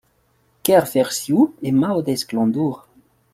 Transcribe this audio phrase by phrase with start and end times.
[0.63, 2.87] Kerverzhiou et Maodez Glandour.